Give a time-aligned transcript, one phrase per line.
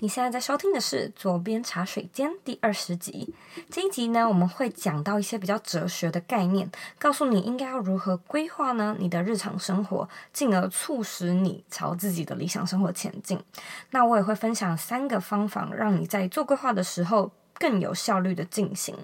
[0.00, 3.34] 你现在在收听的是《左边茶水间》第二十集。
[3.70, 13.38] 这一集呢，我们会讲到一些比较哲学的概念，告诉你应该要如何规划呢你的日常生活，进而促使你朝自己的理想生活前进。
[13.90, 18.96] 那我也会分享三个方法，让你在做规划的时候更有效率的进行。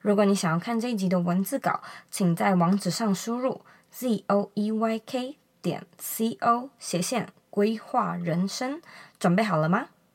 [0.00, 1.80] 如果你想要看这一集的文字稿，
[2.10, 3.60] 请在网址上输入
[3.92, 8.82] z o e y k 点 c o 斜线规划人生。
[9.20, 9.86] 准备好了吗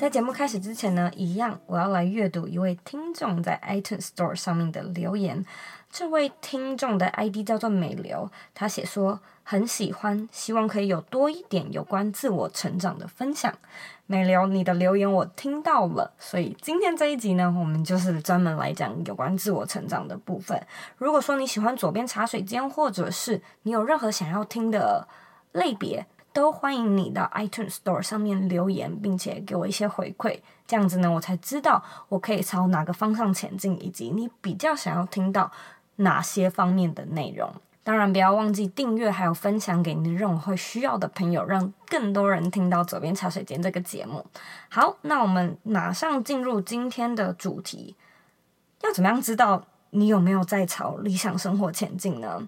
[0.00, 5.44] 在节目开始之前呢，一样我要来阅读一位听众在 iTunes Store 上面的留言。
[5.90, 13.52] 这位听众的 ID 叫做美流，他写说很喜欢，希望可以有多一点有关自我成长的分享。
[14.06, 20.58] 美流，你的留言我听到了，所以今天这一集呢，我们就是专门来讲有关自我成长的部分。
[20.96, 25.06] 如果说你喜欢左边茶水间，或者是你有任何想要听的
[25.52, 35.50] 类别，都欢迎你到 iTunes Store 上面留言，并且给我一些回馈，这样子呢，我才知道我可以朝哪个方向前进，以及你比较想要听到
[35.96, 37.52] 哪些方面的内容？
[37.82, 44.24] 当然，不要忘记订阅，还有分享给你认为会需要的朋友，让更多人听到《左边茶水间》这个节目。
[44.68, 47.96] 好，那我们马上进入今天的主题。
[48.82, 52.46] 要怎么样知道你有没有在朝理想生活前进呢？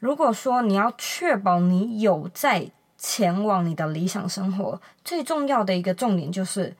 [0.00, 2.70] 如果说你要确保你有在
[3.06, 6.74] 前往你的理想生活，最重要的一个重点就是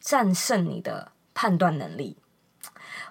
[0.00, 2.16] 战胜你的判断能力。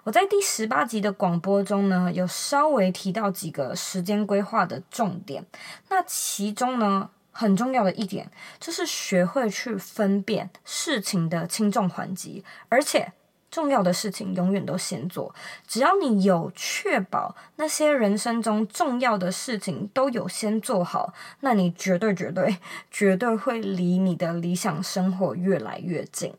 [0.04, 5.46] 我在第十八集的广播中呢，有稍微提到几个时间规划的重点。
[5.90, 13.14] 那其中呢，很重要的一点就是学会去分辨事情的轻重缓急，而且
[13.56, 15.34] 重要的事情永远都先做。
[15.66, 22.58] 只要你有确保那些人生中重要的事情都有先做好，那你绝对绝对
[22.92, 26.34] 绝对会离你的理想生活越来越近。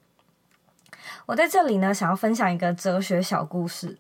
[1.24, 3.96] 我在这里呢，想要分享一个哲学小故事。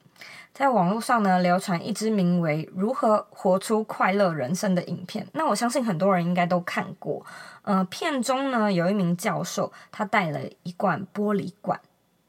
[0.52, 5.26] 在网络上呢，流传一支名为《如何活出快乐人生》的影片。
[5.32, 7.24] 那我相信很多人应该都看过。
[7.62, 11.78] 呃，片中呢，有一名教授，他带了一罐玻璃罐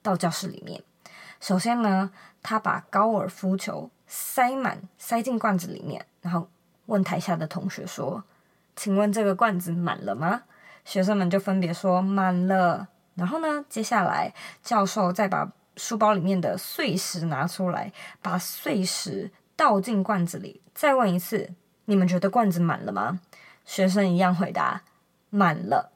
[0.07, 0.81] 到教室里面。
[1.41, 2.09] 首先呢，
[2.41, 6.47] 他把高尔夫球塞满，塞进罐子里面，然后
[6.85, 8.23] 问台下的同学说
[8.73, 10.43] ：“请问这个罐子满了吗？”
[10.85, 17.91] 学生们就分别说：“满了。”然后呢，接下来教授再把书包里面的碎石拿出来，
[18.21, 21.51] 把碎石倒进罐子里，再问一次：
[21.85, 23.19] 你们觉得罐子满了吗？
[23.65, 24.83] 学生一样回答：
[25.29, 25.91] 满了。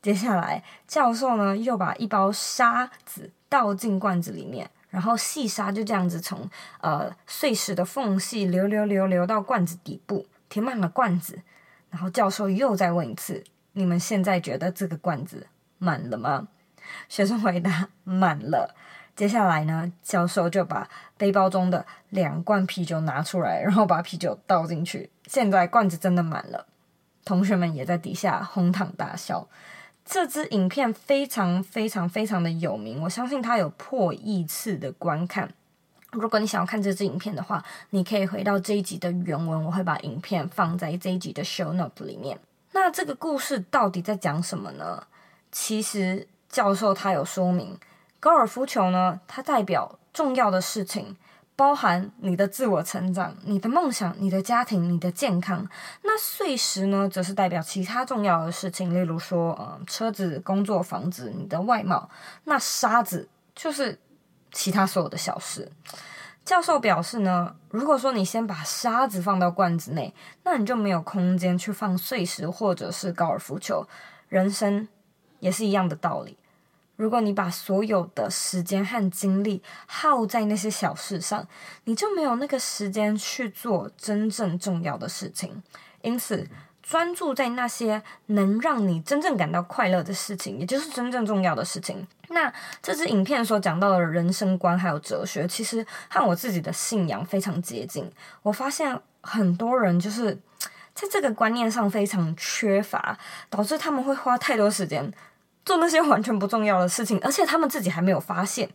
[0.00, 6.48] 接下来教授呢，又把一包沙子倒进罐子里面，然后细沙就这样子从
[6.80, 11.42] 呃碎石的缝隙流流流流到罐子底部，填满了罐子。
[11.90, 13.42] 然后教授又再问一次：
[13.72, 15.46] 你们现在觉得这个罐子
[15.78, 16.48] 满了吗？
[17.08, 18.74] 学生回答满了。
[19.16, 25.10] 接下来呢，教授就把背包中的两罐啤酒拿出来，然后把啤酒倒进去。
[25.26, 26.66] 现在罐子真的满了。
[27.24, 29.48] 同学们也在底下哄堂大笑。
[30.08, 35.52] 这支影片非常非常非常的有名，我相信它有破亿次的观看。
[36.12, 42.38] 如果你想要看这支影片的话，你可以回到这一集的原文，我会把影片放在这一集的 show note 里面。
[42.72, 45.04] 那这个故事到底在讲什么呢？
[45.52, 46.26] 其实。
[46.50, 47.78] 教授他有说明，
[48.18, 51.14] 高尔夫球呢，它代表重要的事情，
[51.58, 55.68] 包含你的自我成长、你的梦想、你的家庭、你的健康。
[56.04, 62.08] 那碎石呢，则是代表其他重要的事情，例如说，呃，车子、工作、房子、你的外貌。
[62.44, 63.98] 那沙子就是
[64.52, 65.68] 其他所有的小事。
[66.44, 70.14] 教授表示呢，如果说你先把沙子放到罐子内，
[70.44, 73.84] 那你就没有空间去放碎石或者是高尔夫球。
[74.28, 74.86] 人生。
[75.40, 76.36] 也是一样的道理。
[76.98, 81.46] 如果你把所有的时间和精力耗在那些小事上，
[81.84, 85.62] 你就没有那个时间去做真正重要的事情。
[86.02, 86.44] 因此，
[86.82, 92.04] 专注在那些能让你真正感到快乐的事情，也就是真正重要的事情。
[92.30, 92.52] 那
[92.82, 98.10] 这支影片所讲到的人生观还有哲学，其实和我自己的信仰非常接近。
[98.42, 100.36] 我发现很多人就是
[100.92, 103.16] 在这个观念上非常缺乏，
[103.48, 105.12] 导致他们会花太多时间。
[105.68, 108.70] 做那些完全不重要的事情，而且他们自己还没有发现。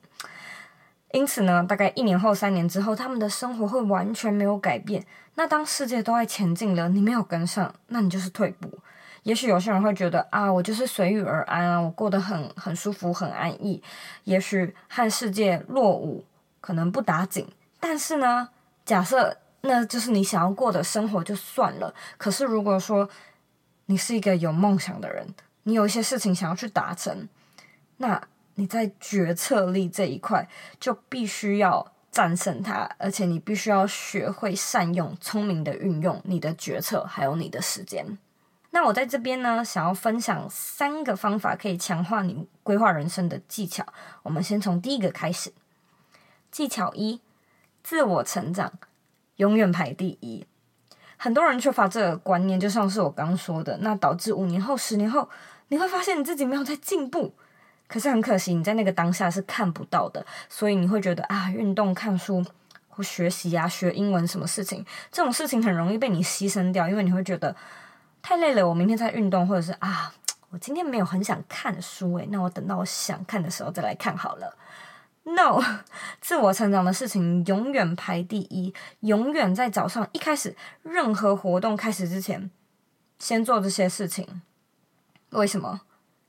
[1.11, 5.03] 因此呢，大概一年后、三年之后，他们的生活会完全没有改变。
[5.33, 8.69] 那当世界都在前进了，你没有跟上，那你就是退步。
[9.23, 13.81] 也许有些人会觉得啊，我就是随遇而安啊，我过得很很舒服，很安逸。
[14.25, 16.23] 也许和世界落伍，
[16.61, 17.47] 可能不打紧。
[17.79, 18.49] 但是呢，
[18.85, 21.91] 假设那就是你想要过的生活就算了。
[22.17, 23.09] 可是如果说
[23.87, 25.27] 你是一个有梦想的人，
[25.63, 27.27] 你有一些事情想要去达成，
[27.97, 28.21] 那
[28.55, 30.47] 你在决策力这一块
[30.79, 38.17] 就必须要战胜它，而且你必须要学会善用、聪明的运用你的决策，还有你的时间。
[38.71, 43.85] 那我在这边呢，想要分享三个方法，可以强化你规划人生的技巧。
[44.23, 45.53] 我们先从第一个开始。
[46.51, 47.21] 技巧一：
[47.83, 48.73] 自我成长
[49.37, 50.45] 永远排第一。
[51.23, 55.29] 很多人缺乏这个观念，就像是我刚说的，那导致五年后、十年后，
[55.69, 57.33] 你会发现你自己没有在进步。
[57.87, 62.43] 可是很可惜，你在那个当下是看不到的，所以你会觉得啊，运动、看书
[62.89, 67.55] 或学习啊，学英文什么事情，这种事情很容易被你牺牲掉，因为你会觉得
[68.21, 70.13] 太累了，我明天再运动，或者是啊，
[70.49, 74.53] 我今天没有很想看书，诶，那我等到我想看的时候再来看好了。
[75.23, 75.61] No，
[76.19, 82.51] 自我成长的事情永远排第一，永远在早上一开始任何活动开始之前，
[83.19, 84.41] 先做这些事情。
[85.29, 85.81] 为什么？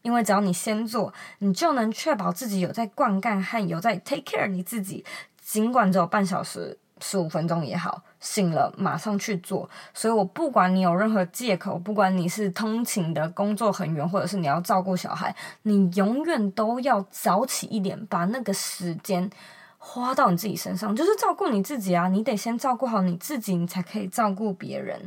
[0.02, 5.04] 因为只要你先做，你就能确保自己有在灌溉和有在 take care 你自己，
[5.40, 9.68] 尽管只有半小时、十五分钟也好，醒了马上去做。
[9.92, 19.28] 所以我不管你有任何借口，不管你是通勤的工作很远，或者是你要照顾小孩，你永远都要早起一点，把那个时间
[19.76, 22.08] 花到你自己身上，就是照顾你自己啊！
[22.08, 24.98] 你得先照顾好你自己，你才可以照顾别人。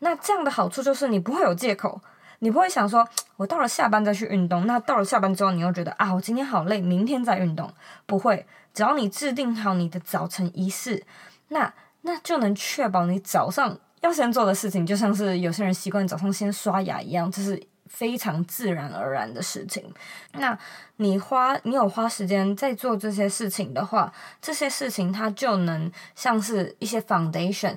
[0.00, 2.00] 那这样的好处就是你不会有借口。
[2.40, 3.08] 你不会想说，
[3.38, 4.66] 我到了下班再去运动。
[4.66, 7.72] 那到了下班之后，你又觉得啊，我今天好累，明天再运动。
[8.04, 11.02] 不会，只要你制定好你的早晨仪式，
[11.48, 11.72] 那
[12.06, 19.92] 那就能确保你早上要先做的事情，就像是有些人习惯早上先刷牙一样，这是非常自然而然的事情。
[20.34, 20.56] 那
[20.98, 27.76] 你花，你有花时间在做这些事情的话，这些事情它就能像是一些 foundation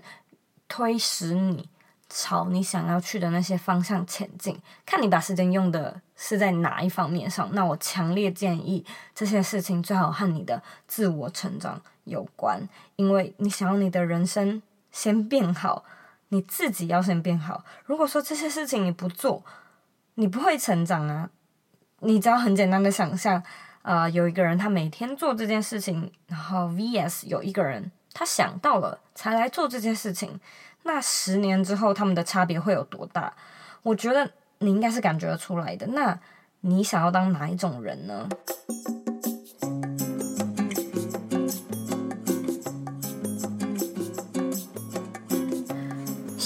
[0.67, 1.67] 推使你。
[2.11, 7.47] 朝你想要去的那些方向前进，看你把时间用的是在哪一方面上。
[7.53, 8.83] 那我强烈建议
[9.13, 11.79] 这些事情最好和你的自我成长
[12.09, 14.61] 有关，因为你想要你的人生
[14.91, 15.85] 先变好，
[16.29, 17.63] 你自己要先变好。
[17.85, 19.44] 如果说这些事情你不做，
[20.15, 21.29] 你不会成长啊。
[22.01, 23.35] 你只要很简单的想象，
[23.81, 30.39] 啊、呃，有一个人他每天做这件事情，然后 VS 有一个人他想到了才来做这件事情。
[30.83, 33.33] 那十年之后，他们的差别会有多大？
[33.83, 35.85] 我觉得你应该是感觉得出来的。
[35.88, 36.17] 那
[36.61, 38.29] 你想要当哪一种人呢？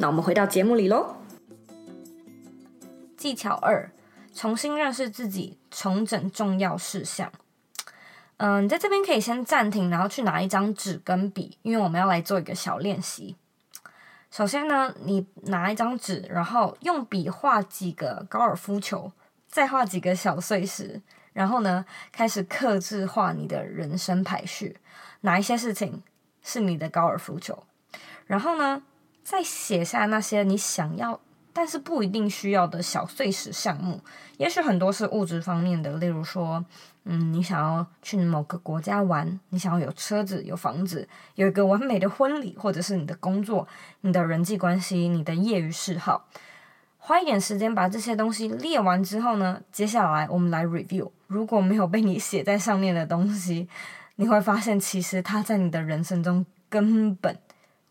[0.00, 1.16] 那我们回到节目里喽。
[3.16, 3.90] 技巧二：
[4.32, 7.32] 重新认识自己，重整重要事项。
[8.36, 13.34] 嗯、在这边可以先暂停，然后去拿一张纸跟笔，因为我们要来做一个小练习。
[14.30, 19.10] 首先呢，你拿一张纸，然后用笔画几个高尔夫球，
[19.48, 24.76] 再画几个小碎石，然后呢，开始客制画你的人生排序。
[25.22, 26.04] 哪一些事情
[26.40, 27.64] 是你的高尔夫球？
[28.26, 28.82] 然后呢，
[29.28, 31.20] 再写下那些你想要，
[31.52, 34.00] 但是不一定需要的小碎石项目。
[34.38, 36.64] 也许很多是物质方面的，例如说，
[37.04, 43.68] 嗯，你想要去某个国家玩，你想要有车子、有房子、有一个完美的婚礼，或者是你的工作、
[44.00, 46.26] 你的人际关系、你的业余嗜好。
[46.96, 51.10] 花一点时间把这些东西列完之后呢，接下来我们来 review。
[51.26, 53.68] 如果没有被你写在上面的东西，
[54.16, 57.36] 你会发现其实它在你的人生中根本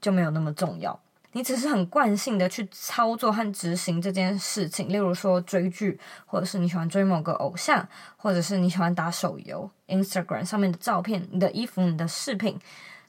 [0.02, 1.00] 就没有那么重要。
[1.38, 12.60] 你只是很惯性的去操作和执行这件事情，例如说追剧，或者是你喜欢追某个偶像，或者是你喜欢打手游，Instagram 上面的照片、你的衣服、你的饰品，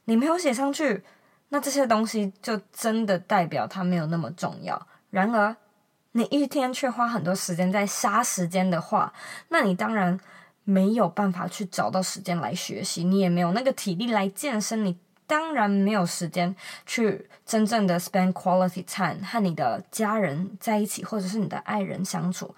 [0.05, 1.03] 你没有写上去，
[1.49, 4.87] 那这些东西就真的代表它没有那么重要。
[5.09, 5.57] 然而，
[6.13, 9.11] 你一天却花很多时间在杀时间的话，
[9.49, 10.21] 那你当然
[10.65, 14.99] 没有办法去找到时间来学习，你也没有那个体力来健身，你。
[15.29, 16.57] 当然没有时间
[16.87, 22.53] 去真正的 spend quality time 和你的家人在一起，或者是你的爱人相处。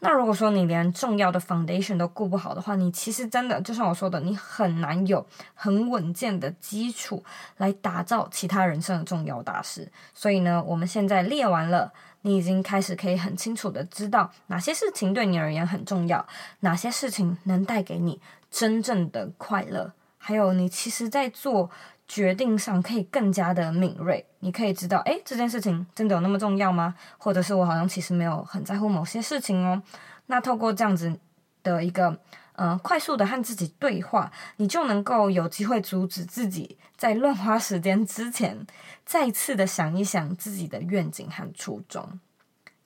[0.00, 7.24] 那如果说你连重要的 foundation 都顾不好的话，你其实真的就像我说的，你很难有很稳健的基础
[7.56, 9.90] 来打造其他人生的重要大事。
[10.12, 16.24] 所以呢，我们现在列完了，你已经开始可以很清楚的知道哪些事情对你而言很重要，
[16.60, 21.70] 哪些事情能带给你真正的快乐，还有你其实在做。
[22.06, 26.94] 决定上可以更加的敏锐，你可以知道，诶，这件事情真的有那么重要吗？
[27.18, 29.82] 或者是我好像其实没有很在乎某些事情哦。
[30.26, 31.18] 那透过这样子
[31.62, 32.18] 的一个，
[32.52, 38.66] 呃，快速的和自己对话，你就能够有机会阻止自己在乱花时间之前，
[39.04, 42.20] 再次的想一想自己的愿景和初衷。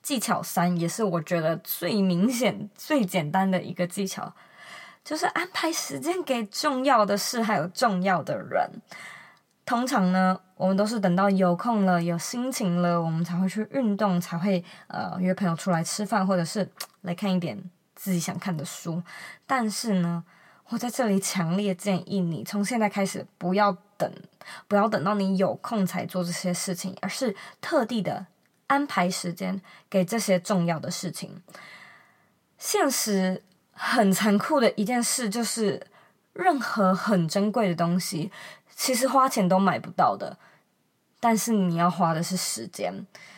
[0.01, 4.33] 技巧三也是我觉得最明显、最简单的一个技巧。
[5.09, 8.69] 就是安排时间给重要的事，还有重要的人。
[9.65, 16.69] 通常呢，我们都是等到有空了、有心情了，我们才会去运动，才会呃约朋友出来吃饭，或者是
[17.01, 17.59] 来看一点
[17.95, 19.01] 自己想看的书。
[19.47, 20.23] 但是呢，
[20.67, 24.13] 我在这里强烈建议你，从现在开始不要等，
[24.67, 28.27] 不要等到你有空才做这些事情，而是特地的
[28.67, 31.41] 安排时间给这些重要的事情。
[32.59, 33.41] 现实。
[33.81, 35.81] 很残酷的一件事就是，
[36.33, 38.29] 任何很珍贵的东西，
[38.75, 40.37] 其实花钱都买不到的。
[41.21, 42.93] 但是你要花的是时间，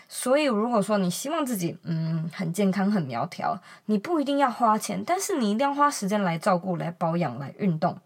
[0.10, 8.00] 所以如果说你希望自己嗯很健康、很苗条，你不一定要花钱，但是你一定要花时间来照顾、来保养、来运动、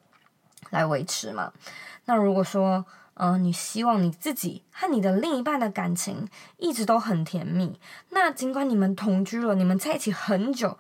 [0.72, 1.54] 来维持嘛。
[2.04, 6.28] 那如果说嗯、呃，你希望你自己和你的另一半的感情
[6.58, 10.78] 一直都很甜蜜，那尽管你们同居了，你们在一起很久。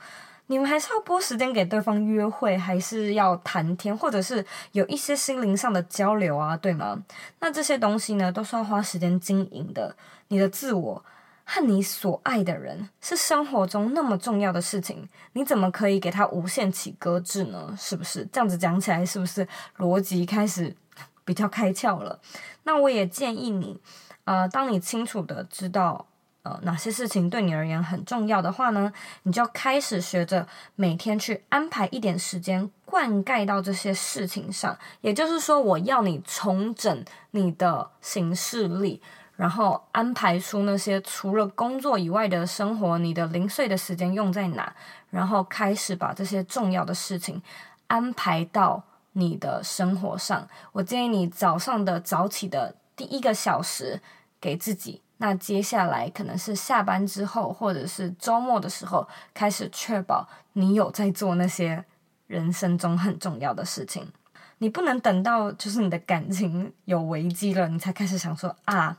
[0.47, 7.03] 你们还是要拨时间给对方约会，还是要谈天，或者是有一些心灵上的交流啊，对吗？
[7.39, 9.95] 那这些东西呢，都是要花时间经营的。
[10.27, 11.03] 你的自我
[11.43, 17.75] 和你所爱的人是生活中那么重要的事情，你怎么可以给他无限期搁置呢？
[17.77, 18.27] 是不是？
[18.31, 19.47] 这样子讲起来，是不是
[19.77, 20.75] 逻辑开始
[21.23, 22.19] 比较开窍了？
[22.63, 23.79] 那我也建议你，
[24.25, 26.05] 呃，当你清楚的知道。
[26.45, 28.93] 呃，哪些事情对你而言很重要的话呢？
[29.23, 34.77] 你就开始学着每天去安排一点时间，灌溉到这些事情上。
[35.01, 39.01] 也就是说，我要你重整你的行事历，
[39.35, 44.71] 然后安排出那些除了工作以外的生活，你的零碎的时间用在哪，
[45.09, 47.41] 然后开始把这些重要的事情
[47.87, 48.83] 安排到
[49.13, 50.47] 你的生活上。
[50.73, 53.99] 我建议你早上的早起的第一个小时
[54.39, 55.01] 给自己。
[55.17, 61.85] 那接下来可能是下班之后，或者是周末的时候，开始确保你有在做那些
[62.27, 64.11] 人生中很重要的事情。
[64.57, 68.97] 你不能等到就是你的感情有危机了，你才开始想说啊，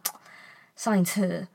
[0.75, 1.47] 上一次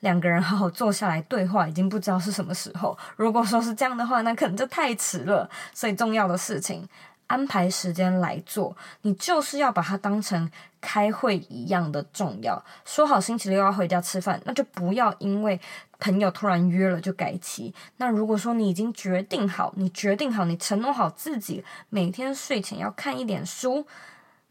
[0.00, 2.96] 两个人好好坐下来对话，已经不知道是什么时候。
[3.16, 5.48] 如果说是这样的话，那可能就太迟了。
[5.72, 6.88] 所以重要的事情。
[7.28, 12.62] 安排时间来做，你就是要把它当成开会一样的重要。
[12.84, 15.60] 说好星期六要回家吃饭，那就不要因为
[16.00, 17.72] 朋友突然约了就改期。
[17.98, 23.86] 那如果说你已经决定好，你决定好，你承诺好自己每天睡前要看一点书。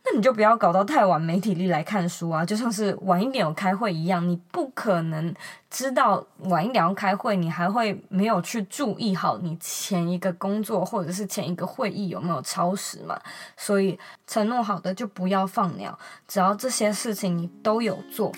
[0.04, 5.36] 那你就不要搞到太晚没体力来看书啊，就像是晚一点有开会一样，你不可能
[5.70, 13.20] 知道晚一点要开会，你还会没有去注意好你前一个工作或者是前一个会议有没有超时嘛。
[13.58, 18.32] 所以承诺好的就不要放鸟，只要这些事情你都有做，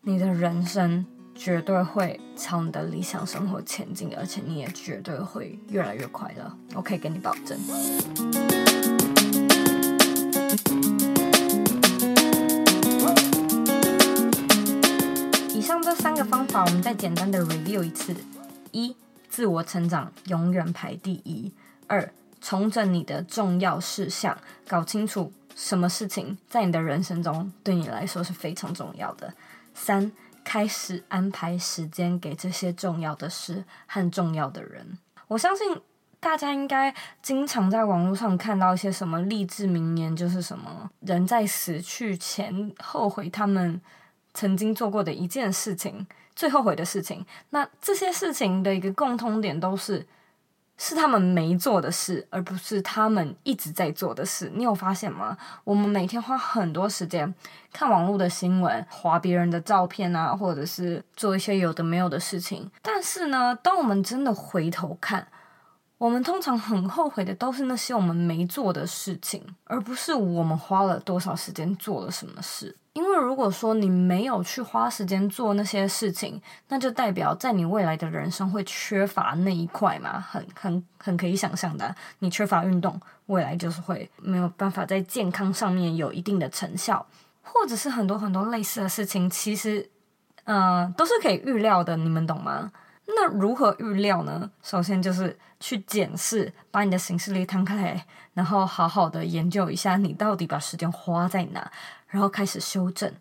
[0.00, 7.56] 你的人生绝对会朝你的理想生活前进，而且你也绝对会越来越快乐，我可以给你保证。
[15.98, 18.14] 三个方法，我们再简单的 review 一次：
[18.70, 18.94] 一、
[19.28, 21.50] 自我成长永远排第一；
[21.86, 24.36] 二、重整你的重要事项，
[24.68, 29.28] 搞清楚什么事情在你的人生中对你来说是非常重要的；
[29.74, 30.12] 三、
[30.44, 34.98] 开始安排时间给这些重要的事和重要的人。
[35.28, 35.80] 我相信。
[36.18, 43.80] 大家应该经常在网络上看到一些什么励志名言，就是什么人在死去前后悔他们
[44.36, 47.24] 曾经做过的一件事情，最后悔的事情。
[47.50, 50.06] 那这些事情的一个共通点都是，
[50.76, 54.52] 是他们没做的事，而不是他们一直在做的事。
[54.54, 55.38] 你有发现吗？
[55.64, 57.34] 我们每天花很多时间
[57.72, 62.70] 看网络的新闻，划别人的照片啊，或者是做一些有的没有的事情。
[62.82, 65.26] 但是呢，当我们真的回头看，
[65.96, 72.76] 我们通常很后悔的都是那些我们没做的事情，而不是我们花了多少时间做了什么事。
[72.96, 81.94] 因为如果说你没有去花时间做那些事情，那就代表在你未来的人生会缺乏那一块嘛，很很很可以想象的。
[82.20, 87.06] 你缺乏运动，未来就是会没有办法在健康上面有一定的成效，
[87.42, 89.90] 或者是很多很多类似的事情，其实，
[90.44, 92.72] 嗯，都是可以预料的，你们懂吗？
[93.06, 94.50] 那如何预料呢？
[94.62, 101.70] 首先就是去检视，把你的行事历摊开来，然后好好的研究一下你到底把时间花在哪，
[102.08, 103.12] 然后开始修正。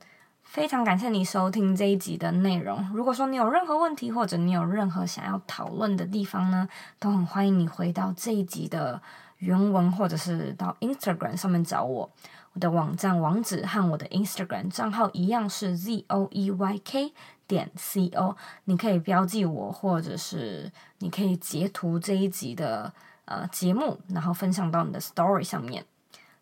[0.42, 2.90] 非常感谢你收听这一集的内容。
[2.94, 9.02] 如果说你有任何问题，或者你有任何想要讨论的地方呢，都很欢迎你回到这一集的
[9.40, 12.10] 原文，或者是到 Instagram 上面找我。
[12.54, 17.14] 我的网站网址和我的 Instagram 账号一样是 Z O E Y K
[17.48, 18.36] 点 C O，
[18.66, 22.92] 你可以标记我，或者是你可以截图这一集的
[23.26, 25.86] 呃节目，然后分享到你的 Story 上面。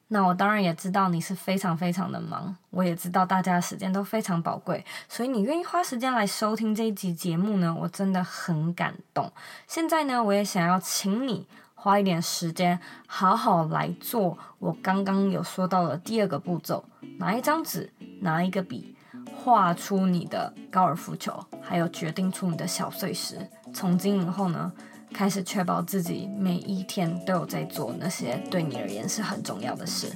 [0.09, 9.31] 那我当然也知道你是非常非常的忙，我也知道大家的时间都非常宝贵，所以你愿意花时间来收听这一集节目呢，我真的很感动。
[9.67, 11.47] 现在呢，我也想要请你。
[11.75, 16.85] 花一点时间，好好来做我刚刚有说到的第二个步骤：
[17.17, 17.91] 拿一张纸，
[18.21, 18.95] 拿一个笔，
[19.35, 23.37] 画出你的高尔夫球，还有决定出你的小碎石。
[23.73, 24.71] 从今以后呢，
[25.13, 30.07] 开始确保自己每一天都有在做那些对你而言是很重要的事。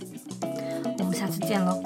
[1.00, 1.82] 我们下次见喽。